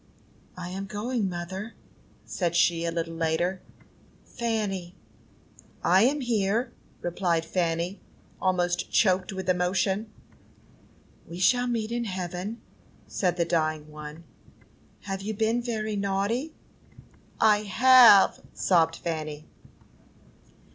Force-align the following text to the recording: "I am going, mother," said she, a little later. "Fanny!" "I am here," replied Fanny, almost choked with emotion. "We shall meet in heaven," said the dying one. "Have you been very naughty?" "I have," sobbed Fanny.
"I 0.57 0.69
am 0.69 0.87
going, 0.87 1.29
mother," 1.29 1.75
said 2.25 2.55
she, 2.55 2.85
a 2.85 2.91
little 2.91 3.13
later. 3.13 3.61
"Fanny!" 4.25 4.95
"I 5.83 6.05
am 6.05 6.21
here," 6.21 6.71
replied 7.01 7.45
Fanny, 7.45 8.01
almost 8.41 8.89
choked 8.89 9.31
with 9.31 9.47
emotion. 9.47 10.09
"We 11.27 11.37
shall 11.37 11.67
meet 11.67 11.91
in 11.91 12.05
heaven," 12.05 12.59
said 13.05 13.37
the 13.37 13.45
dying 13.45 13.91
one. 13.91 14.23
"Have 15.01 15.21
you 15.21 15.35
been 15.35 15.61
very 15.61 15.95
naughty?" 15.95 16.55
"I 17.39 17.57
have," 17.59 18.41
sobbed 18.55 18.95
Fanny. 18.95 19.45